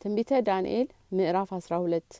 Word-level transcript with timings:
ትንቢተ 0.00 0.32
ዳንኤል 0.46 0.88
ምዕራፍ 1.16 1.50
አስራ 1.56 1.74
ሁለት። 1.84 2.10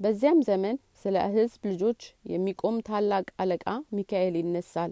በዚያም 0.00 0.40
ዘመን 0.48 0.76
ስለ 1.02 1.16
ህዝብ 1.34 1.60
ልጆች 1.70 2.00
የሚቆም 2.32 2.76
ታላቅ 2.88 3.26
አለቃ 3.42 3.64
ሚካኤል 3.96 4.34
ይነሳል። 4.40 4.90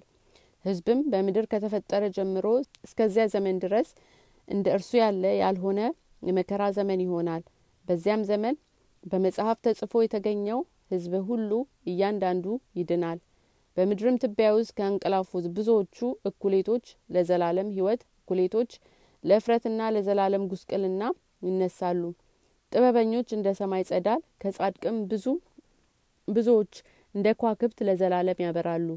ህዝብም 0.65 1.01
በምድር 1.13 1.47
ከተፈጠረ 1.53 2.05
ጀምሮ 2.17 2.47
እስከዚያ 2.87 3.25
ዘመን 3.35 3.57
ድረስ 3.65 3.89
እንደ 4.49 4.67
እርሱ 4.77 4.91
ያለ 5.03 5.25
ያልሆነ 5.43 5.81
የመከራ 6.23 6.63
ዘመን 6.79 7.03
ይሆናል። 7.05 7.43
በዚያም 7.89 8.23
ዘመን 8.31 8.57
በመጽሐፍ 9.05 9.59
ተጽፎ 9.67 10.03
የተገኘው 10.03 10.61
ህዝብ 10.93 11.15
ሁሉ 11.29 11.51
እያንዳንዱ 11.91 12.47
ይድናል። 12.79 13.19
በምድርም 13.77 14.19
ትቢያ 14.23 14.49
ውስጥ 14.57 14.73
ከእንቀላፉት 14.79 15.47
ብዙዎቹ 15.57 15.99
እኩሌቶች 16.31 16.85
ለዘላለም 17.15 17.71
ህይወት 17.77 18.03
እኩሌቶች 18.19 18.73
ለእፍረትና 19.25 19.83
ለዘላለም 19.95 20.49
ጉስቅልና 20.51 21.03
ይነሳሉ። 21.45 22.03
ጥበበኞች 22.73 23.29
እንደ 23.37 23.49
ሰማይ 23.59 23.83
ጸዳል 23.89 24.23
ከጻድቅም 24.43 24.97
ብዙ 25.11 25.25
ብዙዎች 26.29 26.75
እንደ 27.15 27.27
ኳክብት 27.41 27.79
ለዘላለም 27.89 28.43
ያበራሉ። 28.45 28.89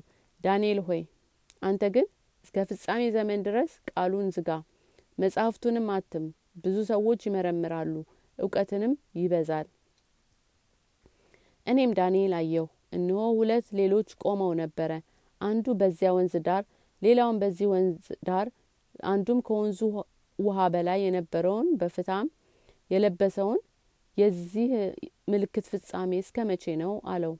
ዳንኤል 0.42 0.80
ሆይ 0.88 1.02
አንተ 1.62 1.84
ግን 1.96 2.08
እስከ 2.46 2.66
ፍጻሜ 2.70 3.02
ዘመን 3.16 3.40
ድረስ 3.48 3.72
ቃሉን 3.92 4.28
ዝጋ 4.36 4.50
መጽሐፍቱንም 5.18 5.88
አትም 5.96 6.26
ብዙ 6.64 6.78
ሰዎች 6.92 7.22
ይመረምራሉ 7.28 7.94
እውቀትንም 8.40 8.92
ይበዛል። 9.20 9.68
እኔም 11.68 11.92
ዳንኤል 11.98 12.34
አየሁ 12.40 12.66
እነሆ 12.98 13.22
ሁለት 13.38 13.68
ሌሎች 13.80 14.10
ቆመው 14.24 14.52
ነበረ 14.62 14.92
አንዱ 15.42 15.66
በዚያ 15.80 16.10
ወንዝ 16.18 16.36
ዳር 16.48 16.64
ሌላውን 17.02 17.38
በዚህ 17.42 17.68
ወንዝ 17.74 17.98
ዳር 18.28 18.48
አንዱም 19.08 19.40
ከወንዙ 19.48 19.80
ውሃ 20.40 20.60
በላይ 20.74 21.00
የነበረውን 21.06 21.68
በፍታም 21.80 22.28
የለበሰውን 22.90 23.60
የዚህ 24.18 24.70
ምልክት 25.32 25.66
ፍጻሜ 25.72 26.12
እስከ 26.24 26.46
መቼ 26.50 26.66
ነው 26.82 26.94
አለው። 27.14 27.34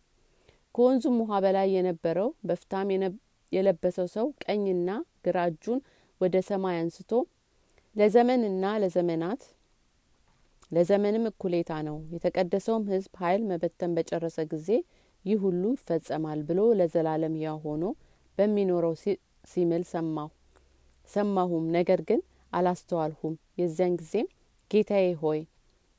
ከወንዙም 0.76 1.16
ውሃ 1.22 1.40
በላይ 1.46 1.68
የነበረው 1.76 2.30
በፍታም 2.48 2.90
የለበሰው 3.52 4.08
ሰው 4.16 4.26
ቀኝና 4.44 4.90
ግራ 5.26 5.38
እጁን 5.52 5.80
ወደ 6.22 6.36
ሰማይ 6.50 6.76
አንስቶ 6.82 7.12
ለዘመንና 7.96 8.66
ለዘመናት 8.84 9.42
ለዘመንም 10.72 11.26
እኩሌታ 11.30 11.72
ነው 11.88 11.98
የተቀደሰውም 12.14 12.86
ህዝብ 12.92 13.14
ኃይል 13.22 13.42
መበተን 13.50 13.92
በጨረሰ 13.98 14.38
ጊዜ 14.54 14.70
ይህ 15.26 15.38
ሁሉ 15.46 15.64
ይፈጸማል 15.76 16.40
ብሎ 16.50 16.60
ለዘላለም 16.80 17.36
ያው 17.44 17.58
ሆኖ 17.66 17.84
በሚኖረው 18.38 18.94
ሲምል 19.52 19.84
ሰማሁ 19.92 20.30
ሰማሁም። 21.10 21.66
ነገር 21.76 22.02
ግን 22.10 22.20
አላስተዋልሁም። 22.54 23.34
የዚያን 23.60 23.96
ጊዜም 24.02 24.28
ጌታዬ 24.72 25.08
ሆይ 25.20 25.40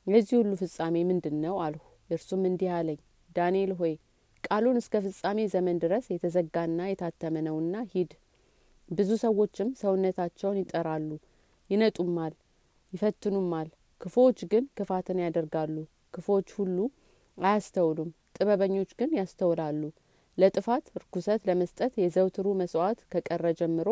የዚህ 0.07 0.35
ሁሉ 0.39 0.53
ፍጻሜ 0.61 0.97
ምንድን 1.09 1.37
ነው 1.45 1.55
አልሁ። 1.65 1.83
እርሱም 2.11 2.43
እንዲህ 2.49 2.71
አለኝ 2.77 2.99
ዳንኤል 3.31 3.73
ሆይ 3.79 3.93
ቃሉን 4.45 4.77
እስከ 4.81 5.01
ፍጻሜ 5.07 5.39
ዘመን 5.55 5.77
ድረስ 5.83 6.05
የተዘጋና 6.13 6.81
የታተመ 6.89 7.37
ነውና 7.47 7.77
ሂድ። 7.93 8.13
ብዙ 8.89 9.11
ሰዎችም 9.23 9.71
ሰውነታቸውን 9.81 10.61
ይጠራሉ 10.61 11.09
ይነጡማል 11.71 12.35
ይፈትኑማል። 12.93 13.69
ክፉዎች 14.01 14.41
ግን 14.53 14.65
ክፋትን 14.79 15.21
ያደርጋሉ 15.25 15.77
ክፉዎች 16.15 16.49
ሁሉ 16.59 16.77
አያስተውሉም። 17.39 18.11
ጥበበኞች 18.37 18.93
ግን 19.01 19.11
ያስተውላሉ። 19.19 19.83
ለጥፋት 20.39 20.87
ርኩሰት 21.01 21.41
ለመስጠት 21.49 21.93
የዘውትሩ 22.01 22.49
መስዋዕት 22.61 23.01
ከቀረ 23.13 23.47
ጀምሮ 23.61 23.89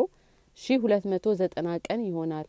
ሺ 0.57 0.77
ሁለት 0.83 1.05
መቶ 1.11 1.35
ዘጠና 1.39 1.69
ቀን 1.85 2.01
ይሆናል 2.07 2.47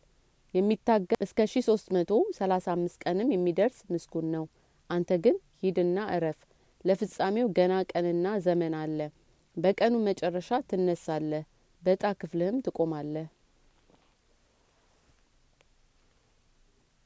የሚታገል 0.53 1.19
እስከ 1.25 1.45
ሺ 1.51 1.61
ሶስት 1.67 1.87
መቶ 1.95 2.11
ሰላሳ 2.37 2.67
አምስት 2.75 2.99
ቀንም 3.03 3.33
የሚደርስ 3.33 3.79
ምስጉን 3.91 4.27
ነው። 4.35 4.45
አንተ 4.89 5.17
ግን 5.23 5.35
ሂድና 5.63 5.97
እረፍ። 6.15 6.39
ለፍጻሜው 6.85 7.47
ገና 7.57 7.73
ቀንና 7.91 8.27
ዘመን 8.45 8.75
አለ። 8.81 8.99
በቀኑ 9.57 9.95
መጨረሻ 10.07 10.49
ትነሳለህ። 10.69 11.43
በእጣ 11.83 12.03
ክፍልህም 12.19 12.57
ትቆማለህ 12.65 13.27